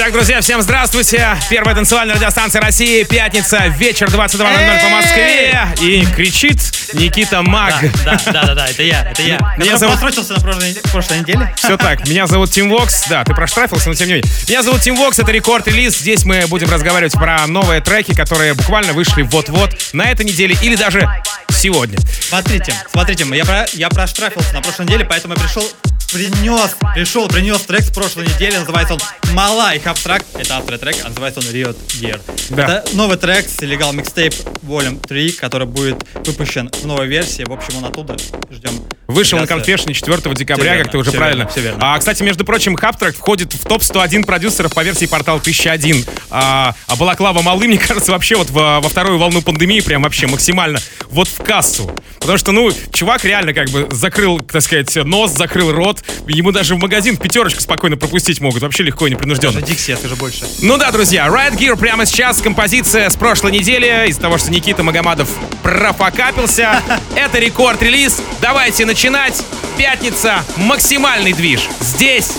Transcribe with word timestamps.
Итак, 0.00 0.12
друзья, 0.12 0.40
всем 0.40 0.62
здравствуйте. 0.62 1.36
Первая 1.50 1.74
танцевальная 1.74 2.14
радиостанция 2.14 2.60
России. 2.60 3.02
Пятница, 3.02 3.66
вечер 3.66 4.06
22.00 4.06 4.80
по 4.80 4.88
Москве. 4.90 5.66
И 5.82 6.06
кричит 6.14 6.60
Никита 6.92 7.42
Маг. 7.42 7.74
Да, 8.04 8.16
да, 8.26 8.42
да, 8.44 8.54
да, 8.54 8.68
это 8.68 8.84
я, 8.84 9.02
это 9.02 9.22
я. 9.22 9.38
Меня 9.56 9.76
зовут- 9.76 9.98
просрочился 9.98 10.34
на 10.34 10.40
прошлой, 10.40 10.76
прошлой 10.92 11.18
неделе. 11.18 11.52
Все 11.56 11.76
так, 11.76 12.06
меня 12.06 12.28
зовут 12.28 12.52
Тим 12.52 12.70
Вокс. 12.70 13.08
Да, 13.08 13.24
ты 13.24 13.34
проштрафился, 13.34 13.88
но 13.88 13.96
тем 13.96 14.06
не 14.06 14.14
менее. 14.14 14.30
Меня 14.48 14.62
зовут 14.62 14.82
Тим 14.82 14.94
Вокс, 14.94 15.18
это 15.18 15.32
рекорд-релиз. 15.32 15.98
Здесь 15.98 16.24
мы 16.24 16.46
будем 16.46 16.70
разговаривать 16.70 17.14
про 17.14 17.44
новые 17.48 17.80
треки, 17.80 18.14
которые 18.14 18.54
буквально 18.54 18.92
вышли 18.92 19.22
вот-вот 19.22 19.76
на 19.92 20.08
этой 20.08 20.24
неделе 20.24 20.56
или 20.62 20.76
даже 20.76 21.08
сегодня. 21.50 21.98
Смотрите, 22.20 22.72
смотрите, 22.92 23.26
я, 23.32 23.44
про, 23.44 23.66
я 23.72 23.88
проштрафился 23.88 24.54
на 24.54 24.62
прошлой 24.62 24.86
неделе, 24.86 25.04
поэтому 25.04 25.34
я 25.34 25.40
пришел, 25.40 25.68
принес, 26.12 26.76
пришел, 26.94 27.28
принес 27.28 27.60
трек 27.62 27.82
с 27.82 27.90
прошлой 27.90 28.26
недели, 28.26 28.56
называется 28.56 28.94
он 28.94 29.00
Мала 29.34 29.74
и 29.74 29.84
Абстракт, 29.84 30.26
это 30.34 30.56
авторы 30.56 30.78
трек, 30.78 30.96
а 31.04 31.08
называется 31.08 31.40
он 31.40 31.46
Riot 31.46 31.76
Gear. 32.00 32.20
Да. 32.50 32.62
Это 32.64 32.96
новый 32.96 33.16
трек 33.16 33.46
с 33.48 33.58
Illegal 33.62 33.92
Mixtape 33.92 34.34
Volume 34.62 35.00
3, 35.06 35.32
который 35.32 35.66
будет 35.66 36.02
выпущен 36.26 36.70
в 36.70 36.86
новой 36.86 37.06
версии, 37.06 37.42
в 37.44 37.52
общем, 37.52 37.78
он 37.78 37.84
оттуда, 37.84 38.16
ждем. 38.50 38.72
Вышел 39.06 39.38
на. 39.38 39.44
Confession 39.44 39.92
4 39.92 40.34
декабря, 40.34 40.74
верно, 40.74 40.84
как 40.84 40.92
ты 40.92 40.98
уже 40.98 41.12
правильно. 41.12 41.38
верно, 41.38 41.50
всё 41.50 41.60
верно. 41.62 41.94
А, 41.94 41.98
кстати, 41.98 42.22
между 42.22 42.44
прочим, 42.44 42.76
Хабтрак 42.76 43.16
входит 43.16 43.54
в 43.54 43.64
топ-101 43.64 44.26
продюсеров 44.26 44.74
по 44.74 44.84
версии 44.84 45.06
портала 45.06 45.38
1001. 45.38 46.04
А, 46.30 46.74
а 46.86 46.96
Балаклава 46.96 47.40
Малы, 47.40 47.68
мне 47.68 47.78
кажется, 47.78 48.12
вообще 48.12 48.36
вот 48.36 48.50
во, 48.50 48.80
во 48.80 48.88
вторую 48.88 49.18
волну 49.18 49.40
пандемии 49.40 49.80
прям 49.80 50.02
вообще 50.02 50.26
максимально 50.26 50.80
вот 51.08 51.28
в 51.28 51.42
кассу. 51.42 51.90
Потому 52.20 52.36
что, 52.36 52.52
ну, 52.52 52.70
чувак 52.92 53.24
реально 53.24 53.54
как 53.54 53.70
бы 53.70 53.88
закрыл, 53.90 54.40
так 54.40 54.60
сказать, 54.60 54.94
нос, 54.96 55.32
закрыл 55.32 55.72
рот. 55.72 55.97
Ему 56.26 56.52
даже 56.52 56.74
в 56.74 56.78
магазин 56.78 57.16
в 57.16 57.20
пятерочку 57.20 57.60
спокойно 57.60 57.96
пропустить 57.96 58.40
могут. 58.40 58.62
Вообще 58.62 58.82
легко 58.82 59.06
и 59.06 59.10
непринужденно. 59.10 59.60
Даже 59.60 59.66
Дикси, 59.66 59.90
я 59.90 59.96
скажу 59.96 60.16
больше. 60.16 60.46
Ну 60.60 60.76
да, 60.78 60.90
друзья, 60.90 61.26
Riot 61.26 61.56
Gear 61.56 61.76
прямо 61.76 62.06
сейчас, 62.06 62.40
композиция 62.40 63.08
с 63.08 63.16
прошлой 63.16 63.52
недели, 63.52 64.08
из-за 64.08 64.20
того, 64.20 64.38
что 64.38 64.50
Никита 64.50 64.82
Магомадов 64.82 65.28
профокапился. 65.62 66.82
Это 67.16 67.38
рекорд-релиз. 67.38 68.22
Давайте 68.40 68.84
начинать. 68.84 69.42
Пятница, 69.76 70.44
максимальный 70.56 71.32
движ. 71.32 71.68
Здесь, 71.80 72.32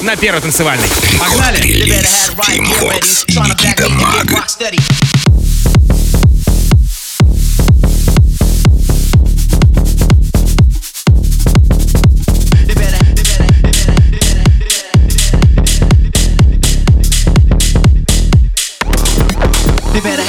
на 0.00 0.16
первой 0.16 0.40
танцевальной. 0.40 0.88
Погнали! 1.18 1.58
You 1.66 1.86
better 1.86 2.06
have 2.06 2.36
right, 2.38 2.60
get 3.58 4.60
ready. 4.60 5.53
Viver 19.94 20.23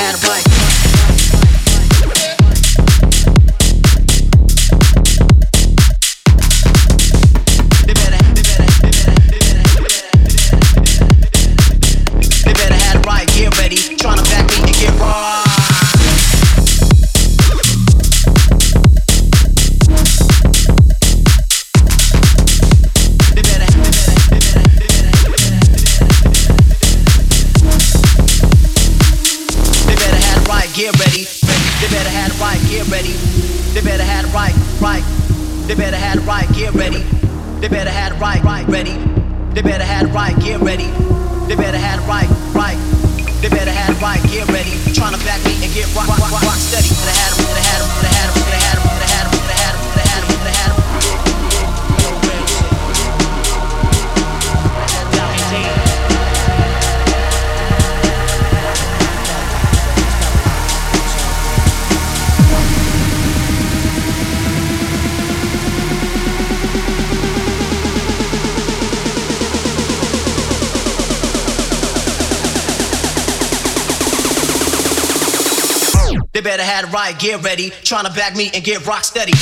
get 77.19 77.43
ready. 77.43 77.71
Tryna 77.71 78.15
back 78.15 78.35
me 78.35 78.51
and 78.53 78.63
get 78.63 78.85
rock 78.85 79.03
steady. 79.03 79.33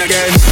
Again. 0.00 0.49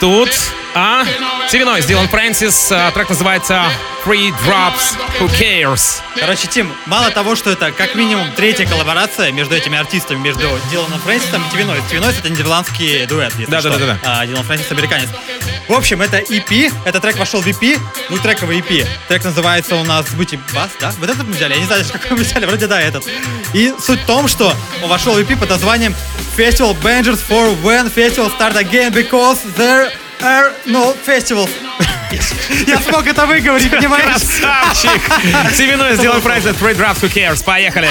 Тут? 0.00 0.30
А? 0.74 1.04
Тивиной, 1.50 1.82
Дилан 1.82 2.08
Фрэнсис. 2.08 2.70
а, 2.70 2.90
Трек 2.92 3.08
называется 3.08 3.64
Three 4.04 4.32
Drops, 4.44 4.96
Who 5.18 5.28
Cares? 5.38 6.00
Короче, 6.14 6.46
Тим, 6.46 6.72
мало 6.86 7.10
того, 7.10 7.34
что 7.36 7.50
это 7.50 7.72
как 7.72 7.94
минимум 7.94 8.30
третья 8.32 8.66
коллаборация 8.66 9.32
между 9.32 9.54
этими 9.56 9.78
артистами, 9.78 10.18
между 10.18 10.48
Диланом 10.70 11.00
Фрэнсисом 11.00 11.42
и 11.46 11.50
Тивинойс. 11.52 11.82
Тивинойс 11.90 12.18
это 12.18 12.28
нидерландский 12.30 13.06
дуэт, 13.06 13.32
если 13.38 13.50
Да, 13.50 13.62
да, 13.62 13.70
что. 13.72 13.78
да, 13.78 13.98
да, 14.02 14.20
А 14.20 14.26
Дилан 14.26 14.44
Фрэнсис 14.44 14.70
американец. 14.70 15.08
В 15.68 15.72
общем, 15.72 16.00
это 16.00 16.18
EP, 16.18 16.72
этот 16.84 17.02
трек 17.02 17.16
вошел 17.16 17.40
в 17.42 17.46
EP, 17.46 17.78
двухтрековый 18.08 18.60
EP. 18.60 18.86
Трек 19.08 19.24
называется 19.24 19.76
у 19.76 19.84
нас 19.84 20.06
«Сбытие 20.08 20.40
бас», 20.54 20.70
да? 20.80 20.92
Вот 20.98 21.10
этот 21.10 21.26
мы 21.26 21.34
взяли, 21.34 21.54
я 21.54 21.58
не 21.60 21.66
знаю, 21.66 21.84
какой 21.92 22.16
мы 22.16 22.22
взяли, 22.24 22.46
вроде 22.46 22.66
да, 22.66 22.80
этот. 22.80 23.04
И 23.52 23.74
суть 23.80 24.00
в 24.00 24.06
том, 24.06 24.28
что 24.28 24.54
он 24.82 24.88
вошел 24.88 25.14
в 25.14 25.18
EP 25.18 25.36
под 25.36 25.50
названием 25.50 25.94
Festival 26.36 26.76
Bangers 26.82 27.20
for 27.28 27.56
When 27.62 27.92
Festival 27.92 28.30
Start 28.36 28.54
Again 28.56 28.92
Because 28.92 29.38
There 29.56 29.90
Are 30.20 30.52
No 30.66 30.94
Festivals. 31.06 31.50
Я 32.66 32.78
смог 32.80 33.06
это 33.06 33.26
выговорить, 33.26 33.70
понимаешь? 33.76 34.22
Красавчик! 34.22 35.00
Тивиной, 35.56 35.96
Дилан 35.98 36.20
Фрэнсис, 36.22 36.52
Three 36.56 36.74
Drops, 36.76 37.00
Who 37.02 37.12
Cares? 37.12 37.44
Поехали! 37.44 37.88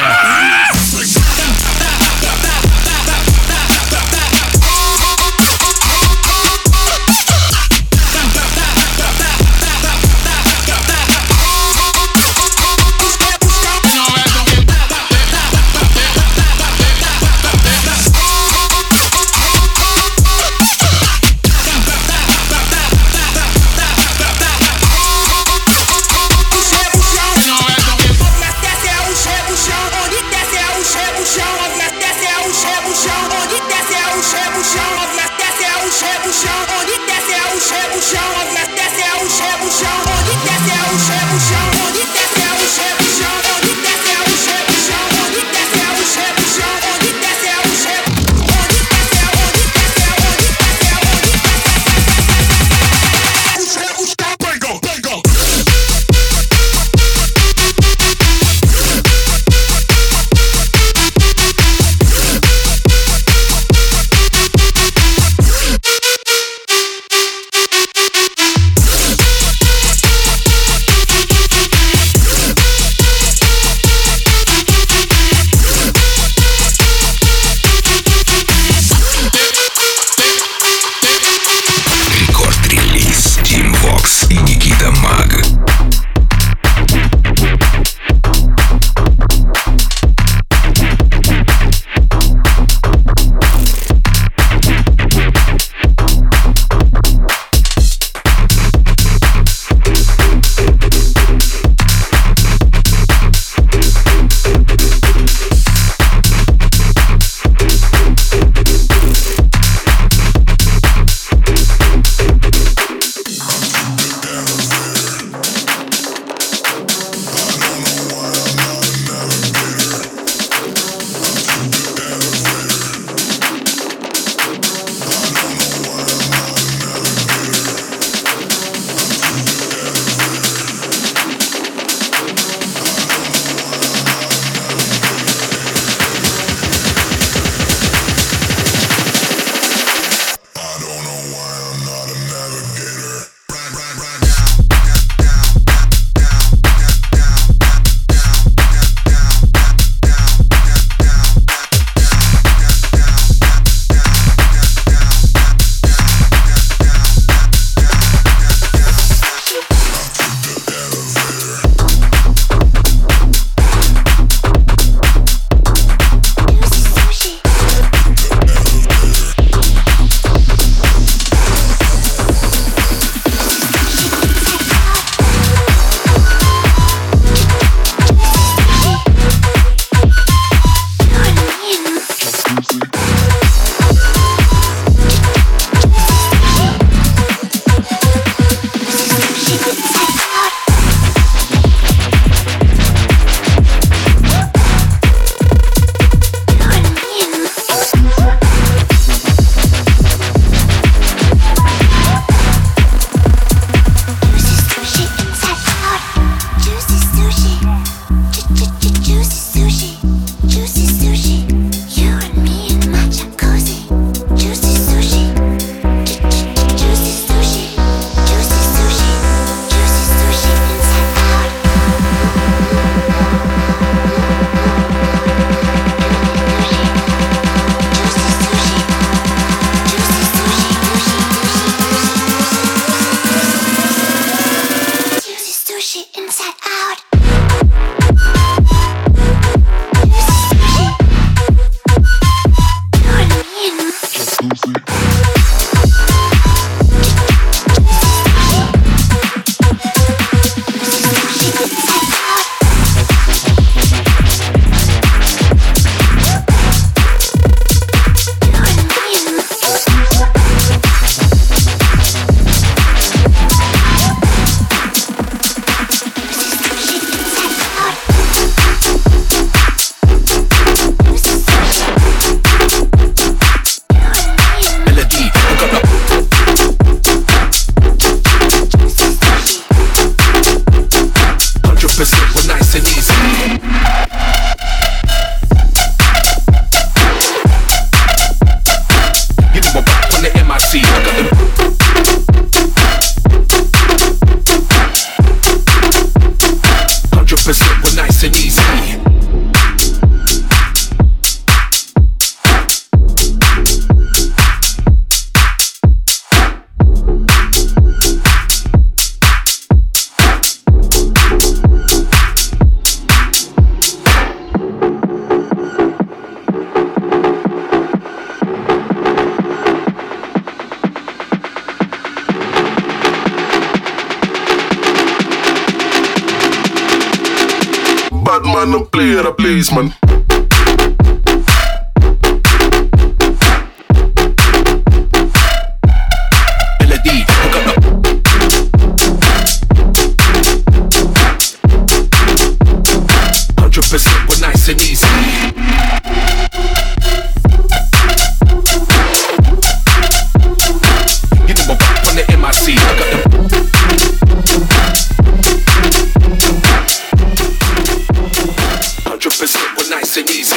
seguís 360.18 360.57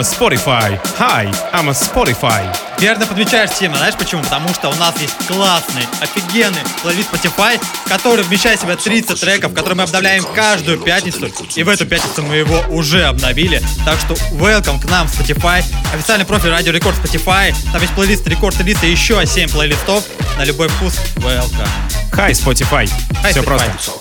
I'm 0.00 0.06
a 0.06 0.08
Spotify. 0.08 0.80
Hi, 0.96 1.30
I'm 1.52 1.68
a 1.68 1.72
Spotify. 1.72 2.42
Верно 2.78 3.04
подмечаешь 3.04 3.50
тему, 3.50 3.76
знаешь 3.76 3.94
почему? 3.96 4.22
Потому 4.22 4.48
что 4.54 4.70
у 4.70 4.74
нас 4.76 4.98
есть 4.98 5.12
классный, 5.28 5.86
офигенный 6.00 6.62
плейлист 6.80 7.12
Spotify, 7.12 7.60
который 7.86 8.24
вмещает 8.24 8.58
в 8.58 8.62
себя 8.62 8.76
30 8.76 9.20
треков, 9.20 9.52
которые 9.52 9.76
мы 9.76 9.82
обновляем 9.82 10.24
каждую 10.34 10.80
пятницу. 10.80 11.28
И 11.54 11.62
в 11.62 11.68
эту 11.68 11.84
пятницу 11.84 12.22
мы 12.22 12.36
его 12.36 12.64
уже 12.70 13.04
обновили. 13.04 13.60
Так 13.84 14.00
что 14.00 14.14
welcome 14.38 14.80
к 14.80 14.86
нам 14.88 15.06
в 15.06 15.20
Spotify. 15.20 15.62
Официальный 15.92 16.24
профиль 16.24 16.48
Радио 16.48 16.72
Рекорд 16.72 16.96
Spotify. 16.96 17.54
Там 17.70 17.82
есть 17.82 17.92
плейлист 17.92 18.26
Рекорд 18.26 18.58
лист 18.60 18.82
и 18.82 18.90
еще 18.90 19.22
7 19.26 19.50
плейлистов 19.50 20.04
на 20.38 20.44
любой 20.44 20.68
вкус. 20.68 20.94
Welcome. 21.16 21.68
Hi, 22.12 22.30
Spotify. 22.30 22.90
Hi, 23.22 23.32
Все 23.32 23.40
Spotify. 23.40 23.44
просто. 23.44 23.92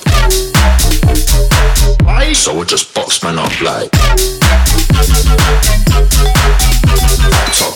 So 2.32 2.54
we 2.54 2.66
just 2.66 2.94
box 2.94 3.22
man 3.22 3.38
up 3.38 3.52
like. 3.60 4.79
Top. 7.54 7.76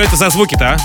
Что 0.00 0.08
это 0.08 0.16
за 0.16 0.30
звуки-то, 0.30 0.64
а? 0.64 0.76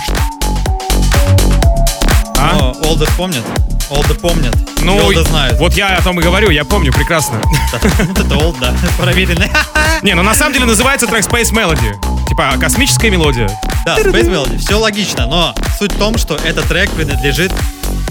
А? 2.37 2.55
Но 2.57 2.75
Олды 2.83 3.05
помнят. 3.15 3.43
Олды 3.89 4.13
помнят. 4.15 4.53
Ну, 4.81 4.97
и 4.97 5.15
Олды 5.15 5.29
знают. 5.29 5.57
вот 5.57 5.73
я 5.73 5.95
о 5.95 6.01
том 6.01 6.19
и 6.19 6.23
говорю, 6.23 6.49
я 6.49 6.65
помню 6.65 6.91
прекрасно. 6.91 7.41
Это 7.71 8.35
Олд, 8.37 8.59
да. 8.59 8.73
Проверенный. 8.97 9.49
Не, 10.01 10.15
ну 10.15 10.21
на 10.23 10.35
самом 10.35 10.51
деле 10.51 10.65
называется 10.65 11.07
трек 11.07 11.25
Space 11.25 11.53
Melody. 11.53 11.93
Типа 12.27 12.55
космическая 12.59 13.09
мелодия. 13.09 13.49
Да, 13.85 13.97
Space 13.97 14.29
Melody, 14.29 14.57
все 14.57 14.75
логично, 14.75 15.27
но 15.27 15.55
суть 15.79 15.93
в 15.93 15.97
том, 15.97 16.17
что 16.17 16.35
этот 16.35 16.67
трек 16.67 16.89
принадлежит, 16.91 17.53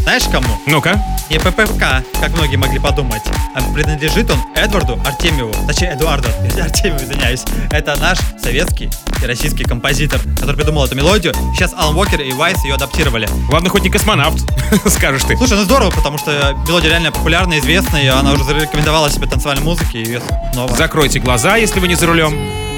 знаешь 0.05 0.23
кому? 0.33 0.49
Ну-ка. 0.65 0.99
Не 1.31 1.39
ППК, 1.39 2.05
как 2.21 2.33
многие 2.35 2.57
могли 2.57 2.79
подумать, 2.79 3.23
а 3.55 3.73
принадлежит 3.73 4.31
он 4.31 4.39
Эдварду 4.55 5.01
Артемьеву, 5.07 5.53
точнее 5.67 5.95
Эдуарду 5.95 6.29
Артемьеву, 6.61 7.03
извиняюсь. 7.03 7.43
Это 7.71 7.99
наш 7.99 8.19
советский 8.43 8.91
и 9.23 9.27
российский 9.27 9.65
композитор, 9.65 10.21
который 10.39 10.57
придумал 10.57 10.85
эту 10.85 10.95
мелодию. 10.97 11.33
Сейчас 11.55 11.73
Алан 11.73 11.97
Уокер 11.97 12.21
и 12.21 12.33
Вайс 12.33 12.63
ее 12.65 12.75
адаптировали. 12.75 13.27
Ладно, 13.51 13.71
хоть 13.71 13.83
не 13.83 13.91
космонавт, 13.91 14.39
скажешь 14.87 15.25
ты. 15.25 15.37
Слушай, 15.37 15.57
ну 15.57 15.65
здорово, 15.65 15.91
потому 15.91 16.19
что 16.19 16.55
мелодия 16.69 16.91
реально 16.91 17.11
популярна, 17.11 17.59
известна, 17.59 17.97
и 17.97 18.07
она 18.07 18.33
уже 18.33 18.45
зарекомендовала 18.45 19.09
себе 19.09 19.27
танцевальной 19.27 19.65
музыке, 19.65 20.03
и 20.03 20.07
ее 20.07 20.23
снова. 20.53 20.77
Закройте 20.77 21.21
глаза, 21.21 21.57
если 21.57 21.81
вы 21.81 21.89
не 21.89 21.95
за 21.95 22.07
рулем, 22.07 22.35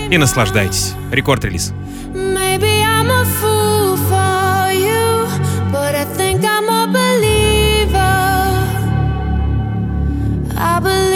и 0.09 0.17
наслаждайтесь. 0.19 0.93
Рекорд-релиз. 1.11 1.73
Maybe 2.15 2.83
I'm 2.85 3.11
a 3.11 3.25
fool 3.25 3.56
I 10.59 10.81
believe 10.81 11.16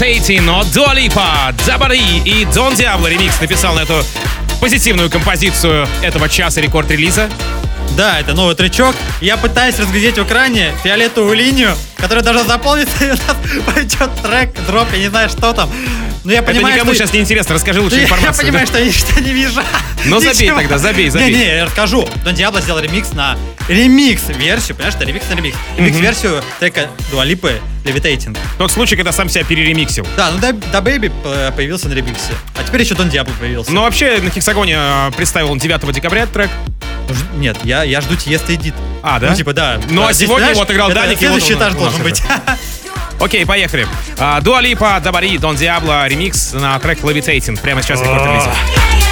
Levitating 0.00 0.48
от 0.48 0.66
Dua 0.96 1.18
Lipa, 1.18 1.54
DaBaby 1.66 2.22
и 2.24 2.44
Don 2.46 2.74
Diablo 2.74 3.06
ремикс 3.10 3.38
написал 3.38 3.74
на 3.74 3.80
эту 3.80 4.02
позитивную 4.58 5.10
композицию 5.10 5.86
этого 6.00 6.26
часа 6.26 6.62
Record 6.62 6.88
Release 6.88 7.19
а. 7.19 7.28
Да, 7.98 8.18
это 8.18 8.32
новый 8.32 8.54
тречок. 8.54 8.96
Я 9.20 9.36
пытаюсь 9.36 9.78
разглядеть 9.78 10.16
в 10.16 10.22
экране 10.24 10.72
фиолетовую 10.82 11.36
линию, 11.36 11.76
которая 11.98 12.24
должна 12.24 12.44
заполниться, 12.44 13.04
и 13.04 13.08
у 13.10 13.12
нас 13.12 13.20
пойдет 13.74 14.10
трек, 14.22 14.54
дроп, 14.66 14.88
я 14.94 14.98
не 15.00 15.08
знаю, 15.08 15.28
что 15.28 15.52
там. 15.52 15.70
Но 16.24 16.32
я 16.32 16.38
Это 16.38 16.50
понимаю, 16.52 16.76
никому 16.76 16.94
что... 16.94 17.02
сейчас 17.02 17.12
не 17.12 17.20
интересно, 17.20 17.56
расскажи 17.56 17.82
лучше 17.82 17.96
Я- 17.98 18.04
информацию. 18.04 18.46
Я 18.46 18.52
понимаю, 18.52 18.66
да? 18.66 18.72
что 18.72 18.78
я 18.78 18.86
ничего 18.86 19.20
не 19.20 19.32
вижу. 19.34 19.60
Ну, 20.06 20.18
забей 20.18 20.48
тогда, 20.48 20.78
забей, 20.78 21.10
забей. 21.10 21.30
Не-не, 21.34 21.56
я 21.56 21.64
расскажу. 21.66 22.08
Don 22.24 22.34
Diablo 22.34 22.62
сделал 22.62 22.80
ремикс 22.80 23.12
на 23.12 23.36
ремикс-версию, 23.68 24.76
понимаешь, 24.76 24.94
это 24.94 25.04
ремикс 25.04 25.26
на 25.28 25.34
ремикс. 25.34 25.58
Ремикс-версию 25.76 26.42
трека 26.58 26.88
Dua 27.10 27.31
Lip 27.31 27.53
ы 27.53 27.60
Levitating. 27.84 28.36
Тот 28.58 28.70
случай, 28.70 28.96
когда 28.96 29.12
сам 29.12 29.28
себя 29.28 29.44
переремиксил. 29.44 30.06
Да, 30.16 30.30
ну 30.30 30.38
да, 30.38 30.52
DaBaby 30.72 31.10
э, 31.24 31.52
появился 31.54 31.88
на 31.88 31.94
ремиксе. 31.94 32.32
А 32.56 32.62
теперь 32.62 32.82
еще 32.82 32.94
Don 32.94 33.08
Diablo 33.08 33.32
появился. 33.40 33.72
Но 33.72 33.82
вообще 33.82 34.18
на 34.20 34.30
Hexagon 34.30 34.70
е 34.70 34.76
э, 34.76 35.10
представил 35.16 35.50
он 35.50 35.58
9 35.58 35.92
декабря 35.92 36.22
этот 36.22 36.34
трек. 36.34 36.50
Нет, 37.34 37.56
я, 37.64 37.82
я 37.82 38.00
жду 38.00 38.14
Тиеста 38.16 38.54
Эдит. 38.54 38.74
А, 39.02 39.18
да? 39.18 39.30
Ну, 39.30 39.36
типа, 39.36 39.52
да. 39.52 39.80
Ну, 39.88 40.06
а 40.06 40.12
здесь, 40.12 40.28
сегодня 40.28 40.54
вот 40.54 40.70
играл 40.70 40.90
это 40.90 41.00
Даник, 41.00 41.18
Следующий 41.18 41.54
он 41.54 41.58
этаж 41.58 41.74
должен 41.74 41.94
уже. 41.94 42.02
быть. 42.04 42.22
Окей, 43.20 43.44
поехали. 43.44 43.86
А, 44.18 44.40
Дуа 44.40 44.60
Липа, 44.60 45.00
Дабари, 45.02 45.36
Дон 45.38 45.56
Диабло, 45.56 46.06
ремикс 46.06 46.52
на 46.52 46.78
трек 46.78 47.00
Levitating. 47.00 47.60
Прямо 47.60 47.82
сейчас 47.82 48.00
рекорд-релиза. 48.00 48.50
You 48.50 49.09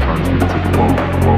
Transmit 0.00 0.40
to 0.40 0.58
the 0.58 0.70
world, 0.78 1.31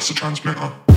that's 0.00 0.08
the 0.08 0.14
transmitter. 0.14 0.89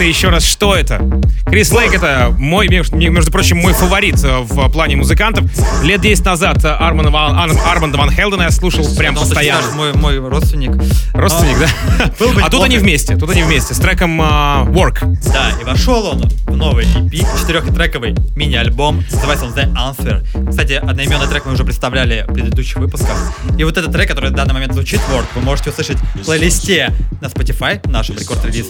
Это? 0.00 0.08
Еще 0.08 0.28
раз, 0.30 0.44
что 0.44 0.74
это? 0.74 1.00
Крис 1.46 1.72
Лейк 1.72 1.94
это 1.94 2.34
мой, 2.38 2.68
между 2.68 3.30
прочим, 3.30 3.58
мой 3.58 3.72
фаворит 3.72 4.22
э, 4.24 4.38
в 4.40 4.70
плане 4.70 4.96
музыкантов. 4.96 5.44
Лет 5.82 6.00
10 6.00 6.24
назад 6.24 6.64
э, 6.64 6.68
Армана 6.68 7.10
Ван, 7.10 7.36
Ар- 7.36 7.58
Арманда 7.66 7.98
Ван 7.98 8.10
Хелдена 8.10 8.44
я 8.44 8.50
слушал 8.50 8.84
прям 8.96 9.14
постоянно. 9.14 9.70
мой, 9.72 9.92
мой 9.92 10.18
родственник. 10.18 10.72
Родственник, 11.12 11.56
Но- 11.58 11.66
да? 12.06 12.12
Был 12.18 12.32
бы 12.32 12.42
А 12.42 12.48
тут 12.50 12.62
они 12.62 12.78
вместе, 12.78 13.16
тут 13.16 13.30
они 13.30 13.42
вместе, 13.42 13.74
с 13.74 13.78
треком 13.78 14.20
а, 14.22 14.64
Work. 14.68 15.00
Да, 15.32 15.50
и 15.60 15.64
вошел 15.64 16.06
он 16.06 16.22
в 16.46 16.56
новый 16.56 16.86
EP, 16.86 17.10
четырехтрековый 17.40 18.14
мини-альбом. 18.36 19.04
Называется 19.10 19.46
он 19.46 19.52
The 19.52 19.72
Answer. 19.74 20.48
Кстати, 20.48 20.74
одноименный 20.74 21.26
трек 21.26 21.44
мы 21.46 21.52
уже 21.52 21.64
представляли 21.64 22.24
в 22.28 22.32
предыдущих 22.32 22.76
выпусках. 22.76 23.16
И 23.58 23.64
вот 23.64 23.76
этот 23.76 23.92
трек, 23.92 24.08
который 24.08 24.30
в 24.30 24.34
данный 24.34 24.54
момент 24.54 24.72
звучит, 24.72 25.00
Word, 25.12 25.24
вы 25.34 25.40
можете 25.42 25.70
услышать 25.70 25.98
в 26.14 26.24
плейлисте 26.24 26.92
на 27.20 27.26
Spotify, 27.26 27.86
нашем 27.88 28.16
рекорд-релиз, 28.16 28.68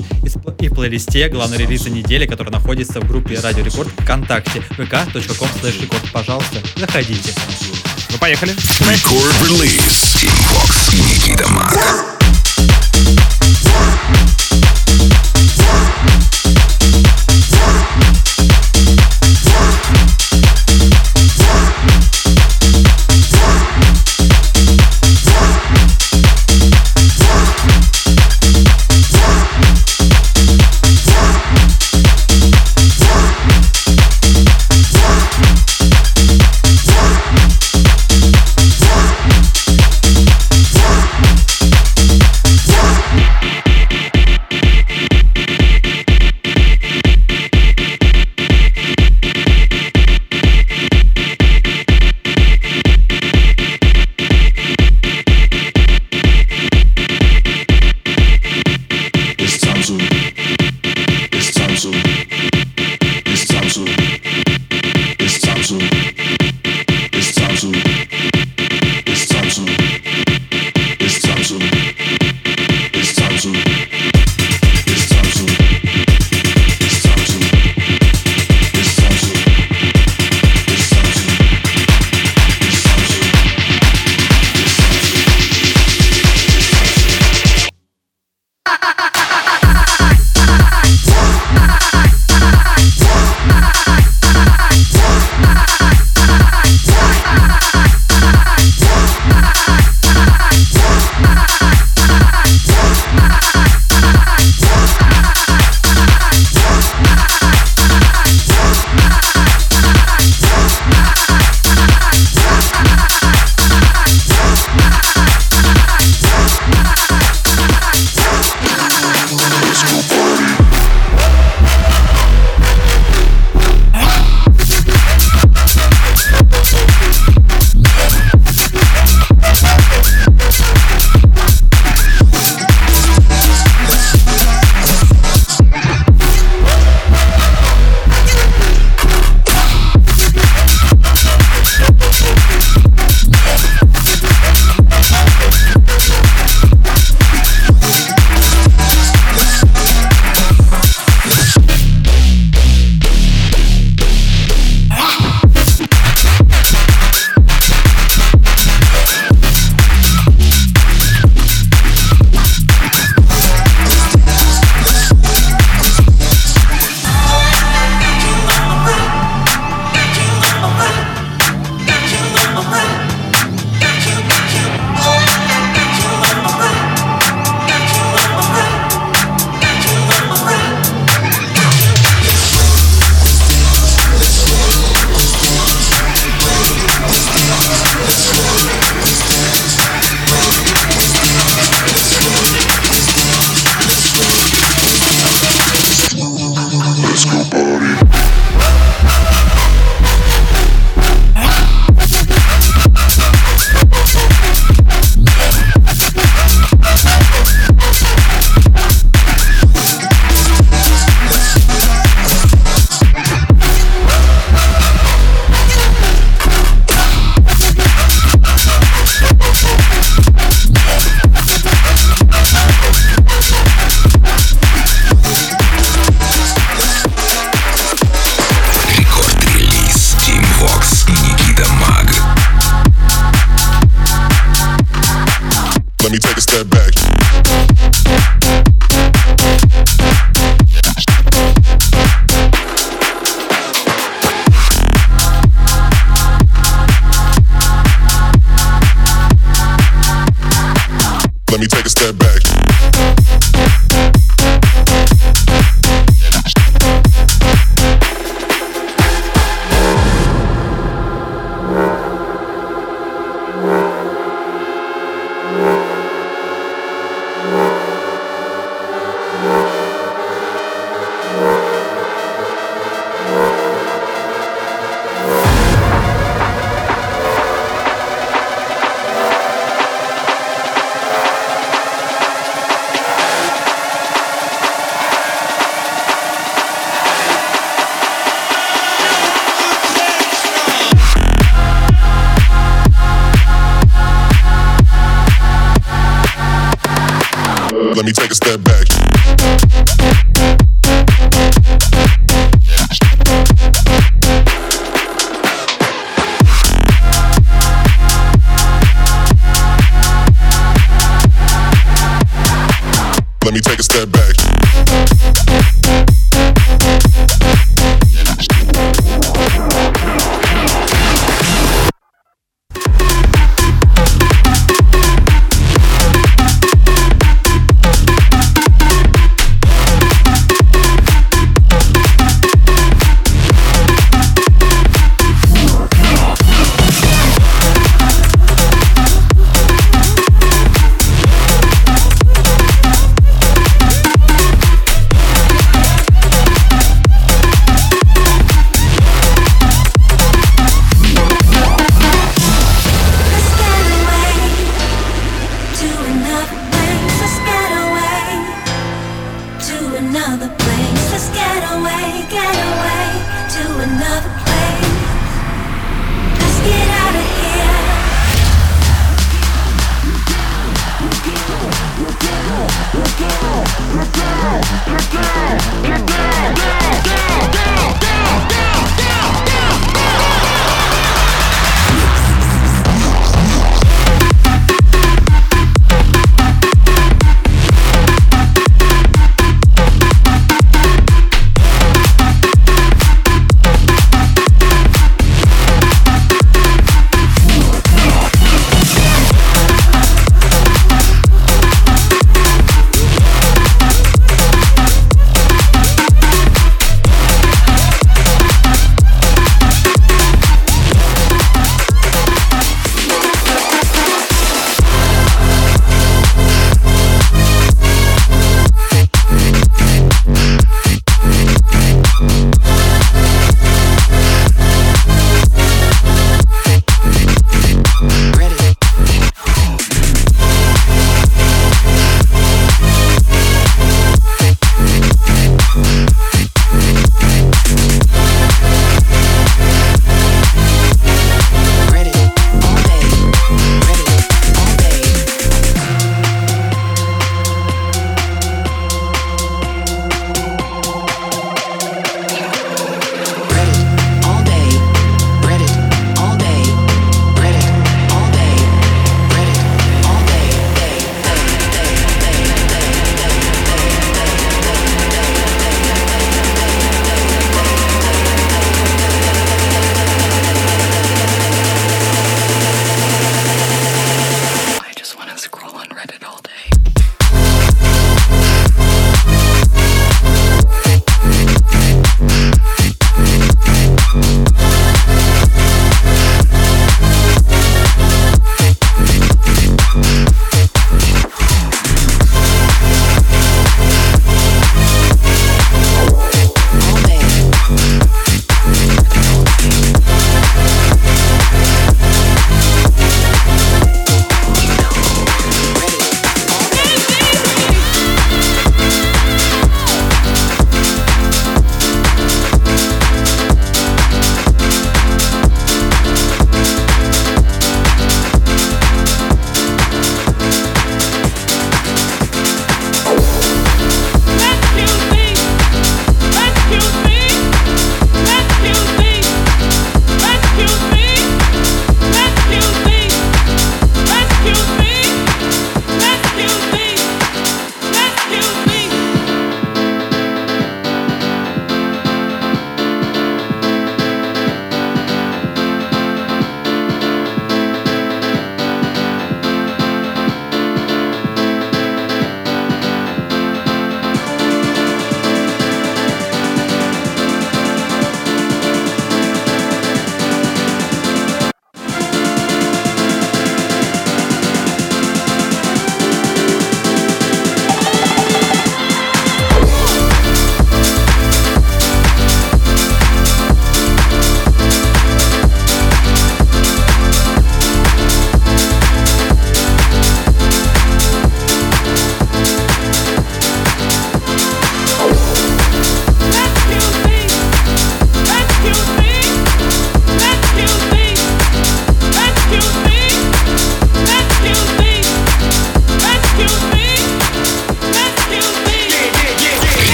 и 0.58 0.68
в 0.68 0.74
плейлисте 0.74 1.19
главный 1.28 1.58
релиз 1.58 1.86
недели, 1.86 2.26
который 2.26 2.50
находится 2.50 3.00
в 3.00 3.06
группе 3.06 3.38
Радио 3.40 3.64
Рекорд 3.64 3.90
ВКонтакте, 4.00 4.60
vk.com 4.78 5.08
slash 5.60 5.82
рекорд. 5.82 6.10
Пожалуйста, 6.12 6.62
заходите. 6.76 7.32
Ну, 8.10 8.18
поехали. 8.18 8.52
Record 8.52 9.34
release. 9.42 10.16
Team 10.16 10.32
Fox. 10.50 10.94
Никита 10.94 11.48
Мак. 11.48 11.76
It's 17.32 18.09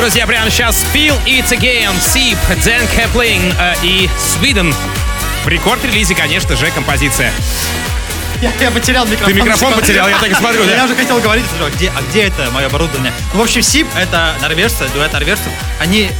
друзья? 0.00 0.26
Прямо 0.26 0.48
сейчас 0.48 0.82
Feel 0.94 1.14
It 1.26 1.46
Again, 1.50 1.94
Sip, 2.00 2.38
Дэн 2.64 2.86
Кэплин 2.88 3.52
э, 3.58 3.74
и 3.82 4.08
Sweden. 4.16 4.74
В 5.44 5.48
рекорд-релизе, 5.48 6.14
конечно 6.14 6.56
же, 6.56 6.70
композиция. 6.70 7.30
Я, 8.40 8.50
я 8.60 8.70
потерял 8.70 9.04
микрофон. 9.04 9.34
Ты 9.34 9.38
микрофон 9.38 9.74
потерял, 9.74 10.08
я 10.08 10.18
так 10.18 10.30
и 10.30 10.34
смотрю? 10.34 10.64
Я 10.64 10.86
уже 10.86 10.94
хотел 10.94 11.20
говорить, 11.20 11.44
а 11.60 11.68
где, 11.68 11.92
а 11.94 12.00
где 12.08 12.22
это 12.22 12.50
мое 12.50 12.66
оборудование? 12.66 13.12
Ну, 13.34 13.40
в 13.40 13.42
общем, 13.42 13.60
СИП— 13.60 13.88
это 13.94 14.34
норвежцы, 14.40 14.88
дуэт 14.94 15.12
норвежцев. 15.12 15.52
Они, 15.78 16.10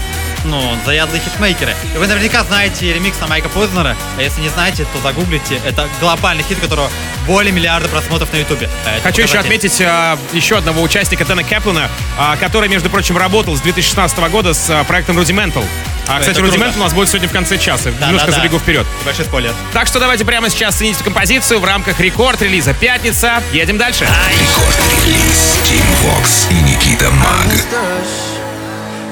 ну, 0.44 0.76
заядлые 0.84 1.22
хитмейкеры. 1.22 1.74
И 1.94 1.98
вы 1.98 2.06
наверняка 2.06 2.44
знаете 2.44 2.92
ремикс 2.92 3.18
на 3.18 3.28
Майка 3.28 3.48
Познера. 3.48 3.96
А 4.18 4.22
если 4.22 4.42
не 4.42 4.50
знаете, 4.50 4.86
то 4.92 5.00
загуглите. 5.00 5.58
Это 5.64 5.88
глобальный 6.00 6.44
хит, 6.46 6.60
которого 6.60 6.90
более 7.26 7.52
миллиарда 7.52 7.88
просмотров 7.88 8.32
на 8.32 8.38
Ютубе. 8.38 8.68
Это 8.84 9.02
Хочу 9.02 9.22
еще 9.22 9.38
отметить 9.38 9.80
а, 9.80 10.18
еще 10.32 10.56
одного 10.58 10.82
участника 10.82 11.24
Дэна 11.24 11.44
Кэплина, 11.44 11.88
а, 12.18 12.36
который, 12.36 12.68
между 12.68 12.90
прочим, 12.90 13.16
работал 13.16 13.56
с 13.56 13.60
2016 13.60 14.18
года 14.30 14.54
с 14.54 14.68
а, 14.70 14.84
проектом 14.84 15.18
Rudimental. 15.18 15.64
А, 16.08 16.14
Это 16.16 16.20
кстати, 16.30 16.40
круто. 16.40 16.56
Rudimental 16.56 16.76
у 16.76 16.80
нас 16.80 16.92
будет 16.92 17.08
сегодня 17.08 17.28
в 17.28 17.32
конце 17.32 17.56
часа. 17.58 17.90
Да, 18.00 18.06
Немножко 18.06 18.30
да, 18.30 18.36
да. 18.36 18.42
забегу 18.42 18.58
вперед. 18.58 18.86
Большой 19.04 19.24
спойлер. 19.26 19.52
Так 19.72 19.86
что 19.86 20.00
давайте 20.00 20.24
прямо 20.24 20.48
сейчас 20.50 20.74
цените 20.76 21.04
композицию 21.04 21.60
в 21.60 21.64
рамках 21.64 22.00
рекорд-релиза 22.00 22.74
«Пятница». 22.74 23.42
Едем 23.52 23.78
дальше. 23.78 24.04
Рекорд-релиз. 24.04 25.58
Тим 25.64 25.82
Вокс 26.02 26.48
и 26.50 26.54
Никита 26.62 27.10
Маг. 27.10 27.46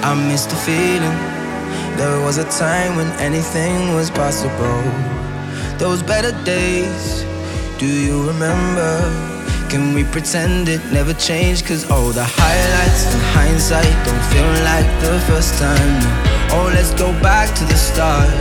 I 0.03 0.15
miss 0.15 0.47
the 0.47 0.57
feeling. 0.67 1.17
There 1.97 2.21
was 2.21 2.39
a 2.39 2.45
time 2.45 2.97
when 2.97 3.11
anything 3.21 3.95
was 3.95 4.11
possible. 4.11 4.83
Those 5.79 6.03
better 6.03 6.33
days, 6.45 7.25
do 7.79 7.87
you 7.87 8.27
remember? 8.27 8.91
Can 9.71 9.95
we 9.95 10.03
pretend 10.03 10.69
it 10.69 10.85
never 10.93 11.15
changed? 11.15 11.67
Cause 11.67 11.89
all 11.91 12.11
the 12.11 12.25
highlights 12.25 13.07
and 13.07 13.23
hindsight 13.39 13.95
don't 14.05 14.25
feel 14.33 14.51
like 14.67 14.89
the 15.01 15.15
first 15.31 15.59
time. 15.59 16.03
Oh, 16.51 16.71
let's 16.75 16.93
go 16.95 17.13
back 17.23 17.55
to 17.57 17.65
the 17.65 17.77
start. 17.77 18.35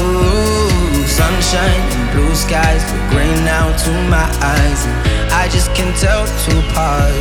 Ooh, 0.00 1.06
sunshine 1.08 1.80
and 1.96 2.12
blue 2.12 2.34
skies 2.34 2.84
look 2.92 3.10
gray 3.10 3.32
now 3.44 3.74
to 3.84 3.90
my 4.10 4.28
eyes. 4.42 4.84
And 4.84 5.32
I 5.32 5.48
just 5.48 5.74
can't 5.74 5.96
tell 5.96 6.26
two 6.44 6.58
apart. 6.68 7.14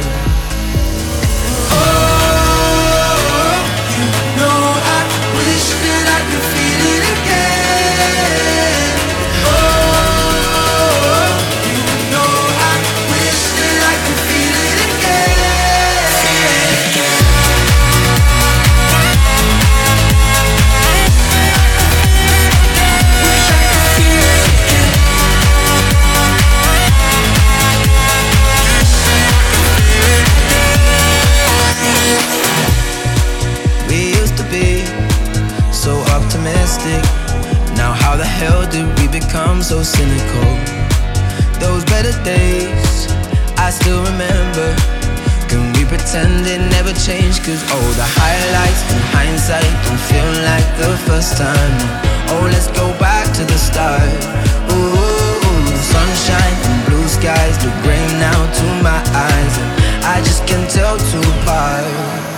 No, 1.72 1.80
oh. 1.80 2.13
Now, 36.84 37.94
how 37.96 38.18
the 38.18 38.26
hell 38.26 38.68
did 38.70 38.84
we 39.00 39.08
become 39.08 39.64
so 39.64 39.84
cynical? 39.84 40.50
Those 41.64 41.86
better 41.86 42.12
days, 42.28 43.08
I 43.56 43.70
still 43.72 44.04
remember. 44.04 44.68
Can 45.48 45.64
we 45.80 45.88
pretend 45.88 46.44
it 46.46 46.60
never 46.76 46.92
changed? 46.92 47.40
Cause 47.48 47.64
all 47.72 47.92
the 47.96 48.04
highlights 48.04 48.84
in 48.92 49.00
hindsight 49.16 49.72
don't 49.88 50.04
feel 50.12 50.32
like 50.44 50.68
the 50.76 50.92
first 51.08 51.38
time. 51.38 51.76
Oh, 52.36 52.44
let's 52.52 52.68
go 52.76 52.92
back 53.00 53.32
to 53.38 53.46
the 53.48 53.58
start. 53.58 54.04
Ooh, 54.76 55.64
sunshine 55.80 56.58
and 56.68 56.80
blue 56.92 57.08
skies 57.08 57.64
look 57.64 57.78
gray 57.88 58.04
now 58.20 58.36
to 58.60 58.66
my 58.84 59.00
eyes. 59.00 59.54
And 59.56 60.04
I 60.04 60.20
just 60.20 60.46
can't 60.48 60.70
tell 60.70 60.98
two 61.00 61.24
apart. 61.40 62.33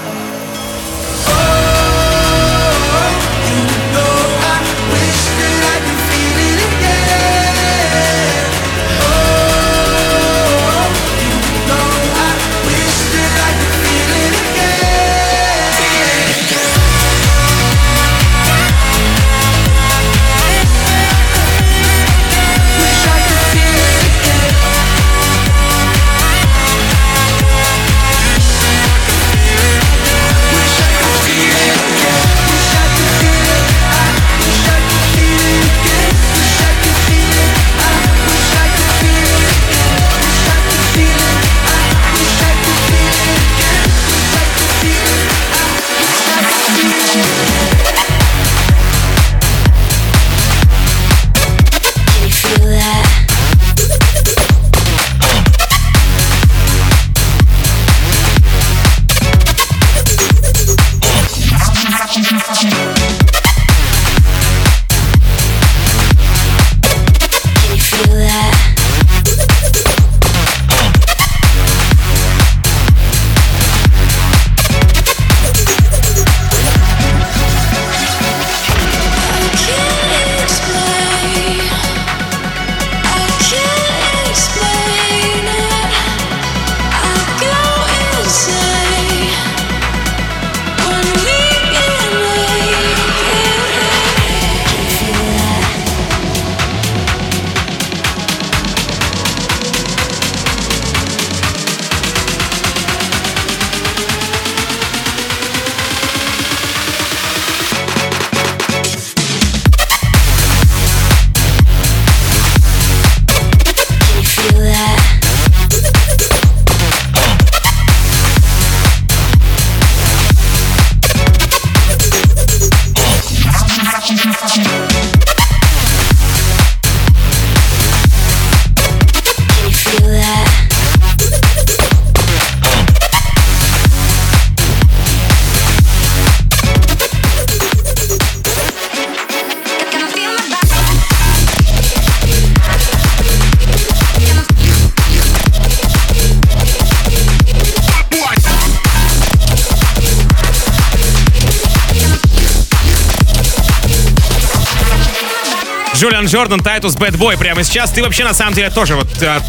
Джордан, 156.35 156.59
Тайтус, 156.59 156.95
Boy 156.95 157.37
прямо 157.37 157.63
сейчас. 157.63 157.91
Ты 157.91 158.03
вообще 158.03 158.25
на 158.25 158.33
самом 158.33 158.53
деле 158.53 158.69
тоже 158.69 158.95
вот 158.95 159.07
свой, 159.21 159.39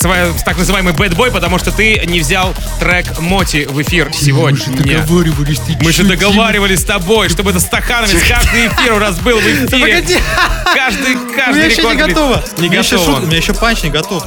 так 0.00 0.56
называемый 0.56 0.92
Boy, 0.92 1.30
потому 1.30 1.58
что 1.58 1.72
ты 1.72 2.02
не 2.06 2.20
взял 2.20 2.54
трек 2.78 3.18
Моти 3.20 3.66
в 3.68 3.80
эфир 3.82 4.10
сегодня. 4.12 4.58
договаривались, 4.66 5.58
ты 5.60 5.76
Мы 5.80 5.92
же 5.92 6.04
договаривались 6.04 6.80
с 6.80 6.84
тобой, 6.84 7.28
чтобы 7.28 7.50
это 7.50 7.60
Стахановец 7.60 8.22
каждый 8.28 8.68
эфир 8.68 8.92
у 8.94 8.98
нас 8.98 9.18
был 9.18 9.38
в 9.38 9.42
эфире. 9.46 10.04
Каждый, 10.74 11.16
У 11.16 11.34
каждый 11.34 11.56
меня 11.56 11.66
еще 11.66 11.82
не 11.82 11.94
готово. 11.94 12.44
Не 12.58 12.82
шутка, 12.82 13.22
У 13.22 13.26
меня 13.26 13.36
еще 13.38 13.54
панч 13.54 13.82
не 13.82 13.90
готов. 13.90 14.22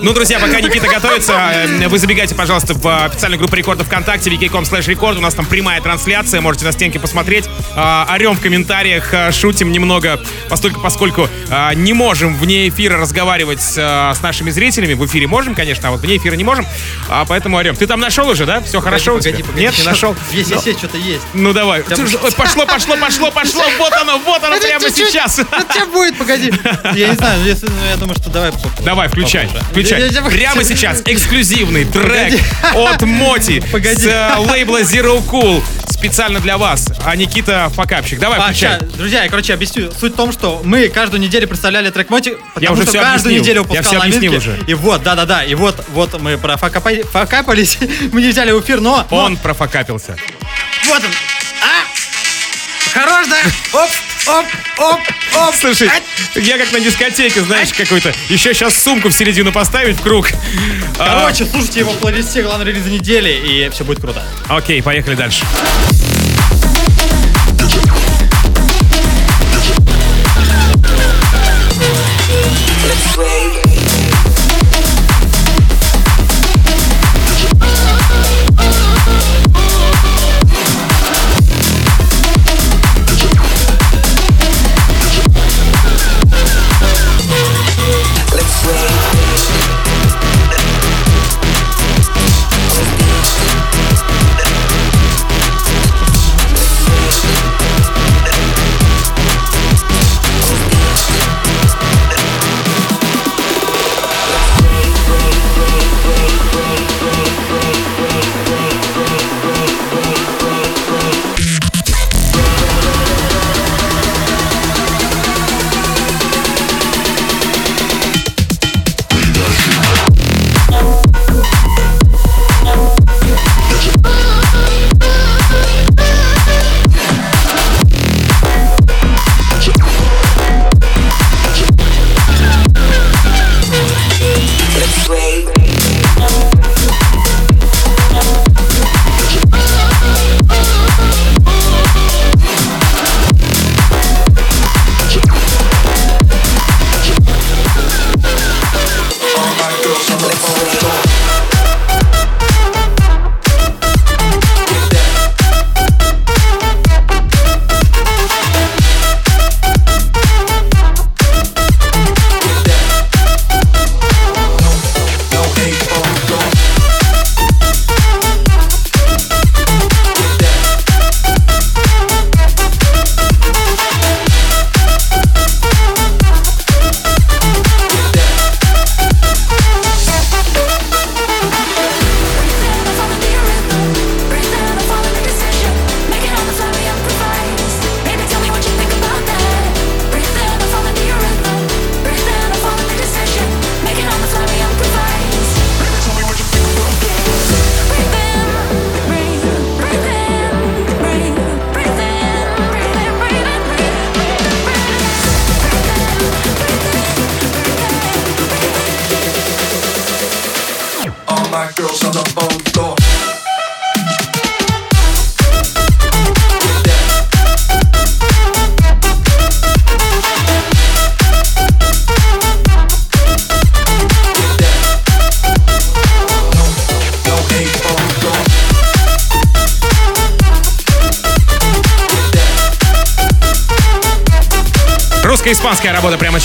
Ну, 0.00 0.12
друзья, 0.12 0.38
пока 0.38 0.60
Никита 0.60 0.88
готовится, 0.88 1.32
э, 1.54 1.88
вы 1.88 1.98
забегайте, 1.98 2.34
пожалуйста, 2.34 2.74
в 2.74 3.04
официальную 3.06 3.38
группу 3.38 3.56
рекордов 3.56 3.86
ВКонтакте, 3.86 4.30
wiki.com 4.30 4.64
slash 4.64 4.88
рекорд. 4.88 5.18
У 5.18 5.20
нас 5.20 5.34
там 5.34 5.46
прямая 5.46 5.80
трансляция, 5.80 6.40
можете 6.40 6.64
на 6.64 6.72
стенке 6.72 6.98
посмотреть. 6.98 7.46
А, 7.74 8.06
Орем 8.10 8.34
в 8.34 8.40
комментариях, 8.40 9.12
шутим 9.34 9.72
немного, 9.72 10.20
поскольку, 10.48 10.80
поскольку 10.80 11.28
не 11.74 11.92
можем 11.92 12.36
вне 12.36 12.68
эфира 12.68 12.98
разговаривать 12.98 13.60
с 13.60 14.18
нашими 14.22 14.50
зрителями. 14.50 14.94
В 14.98 15.06
эфире 15.06 15.26
можем, 15.26 15.54
конечно, 15.54 15.88
а 15.88 15.92
вот 15.92 16.00
вне 16.00 16.16
эфира 16.16 16.34
не 16.34 16.44
можем. 16.44 16.66
А, 17.08 17.24
поэтому 17.26 17.56
орем. 17.56 17.76
Ты 17.76 17.86
там 17.86 18.00
нашел 18.00 18.28
уже, 18.28 18.44
да? 18.46 18.60
Все 18.60 18.80
хорошо 18.80 19.14
у 19.14 19.20
тебя? 19.20 19.30
Погоди, 19.32 19.42
погоди, 19.44 19.64
Нет, 19.64 19.78
не 19.78 19.84
нашел? 19.84 20.14
Есть, 20.32 20.50
Ну, 20.50 20.60
есть, 20.64 20.78
что-то 20.78 20.98
есть. 20.98 21.22
Ну 21.34 21.52
давай. 21.52 21.82
Я 21.88 21.96
Пошло, 22.36 22.66
пошло, 22.66 22.96
пошло, 22.96 23.30
пошло. 23.30 23.64
Вот 23.78 23.92
оно, 23.92 24.18
вот 24.18 24.42
оно 24.44 24.58
прямо 24.58 24.90
сейчас. 24.90 25.38
Ну, 25.38 25.44
тебя 25.72 25.86
будет, 25.86 26.18
погоди. 26.18 26.52
Я 26.94 27.08
не 27.08 27.14
знаю, 27.14 27.40
ну, 27.40 27.68
я 27.90 27.96
думаю, 27.96 28.16
что 28.20 28.30
давай. 28.30 28.52
Давай, 28.84 29.08
включай, 29.08 29.48
включай. 29.70 30.00
Я- 30.00 30.06
я- 30.06 30.12
я- 30.12 30.22
Прямо 30.22 30.64
сейчас 30.64 31.02
эксклюзивный 31.04 31.84
трек 31.84 32.40
Погоди. 32.72 32.92
от 32.92 33.02
Моти 33.02 33.60
Погоди. 33.72 33.96
с 34.02 34.06
э, 34.06 34.34
лейбла 34.38 34.80
Zero 34.82 35.22
Cool 35.26 35.62
специально 35.90 36.38
для 36.40 36.58
вас. 36.58 36.86
А 37.04 37.16
Никита 37.16 37.70
Факапчик. 37.74 38.18
Давай, 38.20 38.38
А, 38.38 38.78
друзья, 38.96 39.24
я, 39.24 39.28
короче, 39.28 39.52
объясню. 39.54 39.90
Суть 39.98 40.12
в 40.14 40.16
том, 40.16 40.32
что 40.32 40.60
мы 40.64 40.88
каждую 40.88 41.20
неделю 41.20 41.48
представляли 41.48 41.90
трек 41.90 42.08
Моти, 42.10 42.36
потому 42.54 42.74
уже 42.74 42.82
что 42.84 42.92
каждую 42.98 43.36
объяснил. 43.36 43.40
неделю 43.42 43.56
Я 43.56 43.62
выпускал 43.62 43.84
всё 43.92 44.00
объяснил 44.00 44.32
новинки. 44.32 44.48
уже. 44.48 44.58
И 44.66 44.74
вот, 44.74 44.87
да-да-да, 44.96 45.44
и 45.44 45.54
вот, 45.54 45.84
вот 45.88 46.18
мы 46.20 46.38
про 46.38 46.54
факапа- 46.56 47.06
факапались, 47.10 47.78
мы 48.12 48.22
не 48.22 48.28
взяли 48.28 48.52
в 48.52 48.60
эфир, 48.62 48.80
но... 48.80 49.06
но- 49.10 49.16
Он 49.24 49.36
профакапился. 49.36 50.16
Вот 50.86 50.98
он. 51.04 51.10
А! 51.62 51.84
Хорош, 52.94 53.26
да? 53.28 53.36
Оп, 53.72 53.90
оп, 54.26 54.46
оп, 54.78 55.00
оп. 55.36 55.54
Слушай, 55.54 55.90
я 56.36 56.56
как 56.58 56.72
на 56.72 56.80
дискотеке, 56.80 57.42
знаешь, 57.42 57.68
какой-то. 57.72 58.14
Еще 58.28 58.54
сейчас 58.54 58.82
сумку 58.82 59.08
в 59.08 59.12
середину 59.12 59.52
поставить 59.52 59.96
в 59.96 60.02
круг. 60.02 60.28
А, 60.98 61.20
Короче, 61.20 61.44
слушайте 61.44 61.80
его 61.80 61.92
в 61.92 61.98
плейлисте 61.98 62.42
главный 62.42 62.66
релиз 62.66 62.86
недели, 62.86 63.30
и 63.30 63.68
все 63.70 63.84
будет 63.84 64.00
круто. 64.00 64.22
Окей, 64.48 64.82
поехали 64.82 65.14
дальше. 65.14 65.44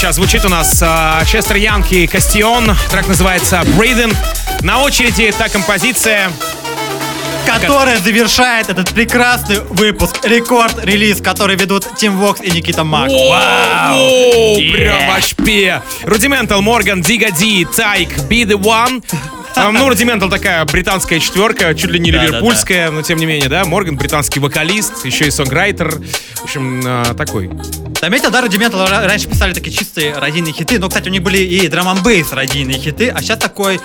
Сейчас 0.04 0.16
звучит 0.16 0.44
у 0.44 0.50
нас. 0.50 0.80
а, 0.82 1.24
Честер 1.24 1.56
Янки, 1.56 2.08
Кастион. 2.08 2.76
Трек 2.92 3.08
называется 3.08 3.62
Breathing. 3.78 4.14
На 4.60 4.82
очереди 4.82 5.34
та 5.38 5.48
композиция. 5.48 6.30
Которая 7.46 7.98
завершает 8.00 8.68
этот 8.68 8.90
прекрасный 8.90 9.62
выпуск. 9.62 10.20
Record 10.26 10.67
Release, 10.67 11.22
который 11.22 11.56
ведут 11.56 11.88
Тим 11.96 12.18
Вокс 12.18 12.42
и 12.42 12.52
Никита 12.52 12.84
Мак. 12.84 13.10
Вау! 13.10 14.58
Прям 14.74 15.08
вообще. 15.08 15.82
Rudimental, 16.04 16.62
Morgan, 16.62 17.02
Digga 17.02 17.32
D, 17.32 17.64
TIKE, 17.64 18.10
Be 18.30 18.44
The 18.44 18.58
One. 18.60 19.02
А, 19.56 19.72
Ну, 19.72 19.88
Rudimental 19.88 20.30
такая 20.30 20.66
британская 20.66 21.22
четверка, 21.22 21.74
чуть 21.76 21.92
ли 21.92 22.00
не 22.02 22.12
Да, 22.12 22.18
да, 22.18 22.26
ливерпульская, 22.26 22.92
но 22.92 23.04
тем 23.04 23.20
не 23.20 23.26
менее, 23.26 23.48
да. 23.48 23.64
Morgan 23.64 23.96
британский 23.96 24.42
вокалист, 24.42 25.06
еще 25.06 25.28
и 25.28 25.32
songwriter. 25.32 26.02
В 26.36 26.44
общем, 26.44 26.82
а, 26.86 27.14
такой. 27.14 27.50
Заметил, 28.04 28.32
да, 28.32 28.42
Рудиментал 28.42 28.86
ра- 28.86 29.08
раньше 29.08 29.30
писали 29.30 29.54
такие 29.54 29.72
чистые 29.72 30.14
радийные 30.18 30.52
хиты, 30.54 30.78
но, 30.78 30.90
кстати, 30.90 31.08
у 31.08 31.12
них 31.14 31.24
были 31.24 31.38
и 31.38 31.70
драм 31.70 31.98
бейс 32.04 32.34
радийные 32.34 32.78
хиты, 32.78 33.08
а 33.08 33.22
сейчас 33.22 33.40
такой... 33.40 33.80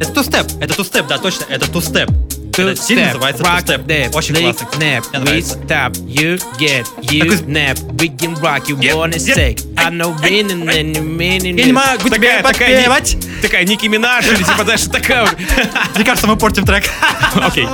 Это 0.00 0.10
тустеп, 0.10 0.46
это 0.58 0.72
тустеп, 0.72 1.06
да, 1.06 1.18
точно, 1.18 1.44
это 1.50 1.70
тустеп. 1.70 2.08
Этот 2.56 2.78
стиль 2.78 3.04
называется 3.04 3.42
rock 3.42 3.62
two-step. 3.66 3.84
step, 3.86 4.16
Очень 4.16 4.34
lick, 4.36 4.54
классный. 4.54 4.68
snap, 4.78 5.04
Мне 5.10 5.20
we 5.20 5.24
нравится. 5.24 5.58
stop, 5.58 5.92
you 6.06 6.42
get, 6.58 6.86
you 7.02 7.20
Такой- 7.20 7.36
snap, 7.36 7.78
we 7.98 8.16
can 8.16 8.40
rock, 8.40 8.68
you 8.68 8.78
Нет, 8.78 8.94
wanna 8.94 9.18
say, 9.18 9.54
I 9.76 9.90
know 9.90 10.18
winning 10.22 10.64
and 10.70 10.94
you 10.96 11.02
meaning 11.02 11.58
Я 11.58 11.66
не 11.66 11.72
могу 11.74 12.08
такая, 12.08 12.42
подпевать. 12.42 13.18
Такая 13.42 13.64
Ники 13.66 13.84
Минаж 13.86 14.24
или 14.28 14.36
типа, 14.36 14.64
знаешь, 14.64 14.80
такая 14.90 15.26
вот. 15.26 15.36
Мне 15.94 16.04
кажется, 16.06 16.26
мы 16.26 16.36
портим 16.36 16.64
трек. 16.64 16.84
Okay. 17.34 17.66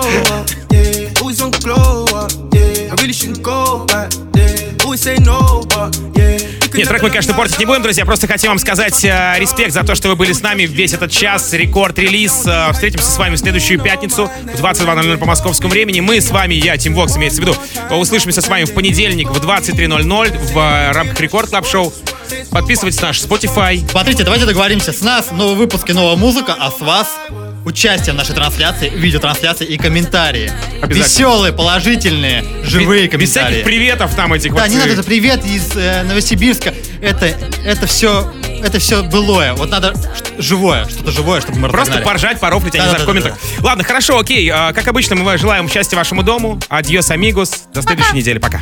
Always 1.20 1.40
on 1.40 1.52
glow 1.60 2.04
up. 2.14 2.32
Yeah, 2.52 2.90
I 2.92 2.96
really 2.96 3.12
shouldn't 3.12 3.42
go 3.42 3.86
back. 3.86 4.12
Нет, 6.74 6.88
трек 6.88 7.02
мы, 7.02 7.08
конечно, 7.08 7.34
портить 7.34 7.58
не 7.58 7.64
будем, 7.64 7.82
друзья. 7.82 8.04
Просто 8.04 8.26
хотим 8.26 8.50
вам 8.50 8.58
сказать 8.58 9.04
э, 9.04 9.34
респект 9.38 9.72
за 9.72 9.82
то, 9.82 9.94
что 9.94 10.08
вы 10.08 10.16
были 10.16 10.32
с 10.32 10.42
нами 10.42 10.62
весь 10.62 10.92
этот 10.92 11.10
час. 11.10 11.52
Record 11.52 11.92
Release. 11.92 12.44
Э, 12.46 12.72
встретимся 12.72 13.10
с 13.10 13.16
вами 13.16 13.34
в 13.36 13.38
следующую 13.38 13.80
пятницу 13.80 14.30
в 14.54 14.64
22.00 14.64 15.16
по 15.16 15.26
московскому 15.26 15.70
времени. 15.70 16.00
Мы 16.00 16.20
с 16.20 16.30
вами, 16.30 16.54
я, 16.54 16.76
Тим 16.76 16.94
Вокс, 16.94 17.16
имеется 17.16 17.40
в 17.40 17.44
виду, 17.44 17.56
услышимся 17.90 18.42
с 18.42 18.48
вами 18.48 18.64
в 18.64 18.74
понедельник 18.74 19.30
в 19.30 19.38
23.00 19.38 20.52
в 20.52 20.58
э, 20.58 20.92
рамках 20.92 21.20
Record 21.20 21.50
Club 21.50 21.66
Show. 21.66 21.92
Подписывайтесь 22.50 23.00
на 23.00 23.08
наш 23.08 23.20
Spotify. 23.20 23.88
Смотрите, 23.90 24.24
давайте 24.24 24.46
договоримся. 24.46 24.92
С 24.92 25.00
нас 25.00 25.30
новые 25.30 25.56
выпуски, 25.56 25.92
новая 25.92 26.16
музыка, 26.16 26.56
а 26.58 26.70
с 26.70 26.80
вас 26.80 27.08
участие 27.64 28.12
в 28.14 28.16
нашей 28.16 28.34
трансляции, 28.34 28.88
видеотрансляции 28.88 29.66
и 29.66 29.76
комментарии. 29.76 30.50
Веселые, 30.86 31.52
положительные, 31.52 32.44
живые 32.64 33.08
Без 33.08 33.30
всяких 33.30 33.42
комментарии. 33.42 33.64
приветов 33.64 34.14
там 34.14 34.32
этих 34.32 34.54
Да, 34.54 34.62
вот, 34.62 34.70
не 34.70 34.76
э, 34.76 34.78
надо, 34.80 34.92
это 34.92 35.02
привет 35.02 35.44
из 35.44 35.76
э, 35.76 36.02
Новосибирска. 36.04 36.72
Это, 37.02 37.26
это 37.64 37.86
все, 37.86 38.32
это 38.62 38.78
все 38.78 39.02
былое. 39.02 39.52
Вот 39.54 39.70
надо 39.70 39.92
живое, 40.38 40.86
что-то 40.88 41.10
живое, 41.12 41.40
чтобы 41.40 41.58
мы 41.58 41.68
Просто 41.68 41.92
разогнали. 41.92 42.04
поржать, 42.04 42.40
порофлить, 42.40 42.74
я 42.74 42.80
не 42.84 42.88
знаю, 42.90 43.04
в 43.04 43.06
Да-да-да-да. 43.06 43.30
комментах. 43.30 43.64
Ладно, 43.64 43.84
хорошо, 43.84 44.18
окей. 44.18 44.48
А, 44.52 44.72
Как 44.72 44.86
обычно, 44.88 45.16
мы 45.16 45.36
желаем 45.38 45.68
счастья 45.68 45.96
вашему 45.96 46.22
дому. 46.22 46.58
Адьос, 46.68 47.10
амигос. 47.10 47.64
До 47.74 47.82
следующей 47.82 48.14
недели. 48.14 48.38
Пока. 48.38 48.60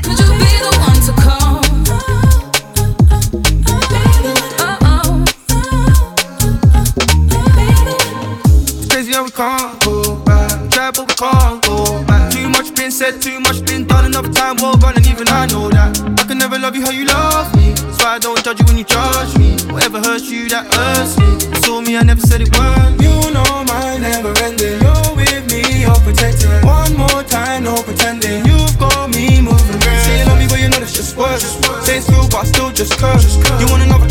Can't 9.37 9.79
go 9.85 10.17
back. 10.25 10.49
Try 10.71 10.91
but 10.91 11.07
we 11.09 11.15
can't 11.15 11.63
go 11.63 12.03
back. 12.09 12.33
Too 12.33 12.49
much 12.49 12.75
been 12.75 12.91
said, 12.91 13.21
too 13.21 13.39
much 13.41 13.65
been 13.67 13.87
done. 13.87 14.07
Another 14.07 14.33
time 14.33 14.57
will 14.57 14.73
run, 14.81 14.97
and 14.97 15.07
even 15.07 15.29
I 15.29 15.45
know 15.47 15.69
that. 15.69 15.93
I 16.19 16.25
can 16.25 16.39
never 16.39 16.59
love 16.59 16.75
you 16.75 16.83
how 16.83 16.91
you 16.91 17.05
love 17.05 17.55
me. 17.55 17.73
That's 17.77 18.03
why 18.03 18.17
I 18.17 18.19
don't 18.19 18.43
judge 18.43 18.61
you 18.61 18.65
when 18.65 18.79
you 18.79 18.85
judge 18.85 19.37
me. 19.37 19.61
Whatever 19.69 20.01
hurts 20.01 20.31
you, 20.31 20.49
that 20.49 20.65
hurts 20.73 21.21
me. 21.21 21.29
You 21.53 21.61
saw 21.61 21.81
me, 21.83 21.99
I 21.99 22.03
never 22.03 22.21
said 22.23 22.41
it 22.41 22.49
weren't. 22.57 22.97
You 22.97 23.13
know 23.37 23.65
my 23.69 23.99
never 24.01 24.33
ending. 24.41 24.81
You're 24.81 25.13
with 25.13 25.45
me, 25.53 25.85
you're 25.85 26.01
protected. 26.01 26.49
One 26.65 26.97
more 26.97 27.23
time, 27.23 27.65
no 27.65 27.77
pretending. 27.83 28.41
You've 28.49 28.79
got 28.79 29.13
me 29.13 29.43
moving. 29.45 29.81
Say 29.85 30.21
you 30.21 30.25
love 30.25 30.39
me, 30.39 30.49
but 30.49 30.61
you 30.65 30.73
know 30.73 30.81
that's 30.81 30.97
just 30.97 31.15
words. 31.15 31.45
It's 31.85 32.09
real, 32.09 32.25
but 32.33 32.41
I 32.41 32.45
still 32.45 32.73
just 32.73 32.97
curse. 32.97 33.37
You 33.61 33.69
want 33.69 33.83
another 33.85 34.09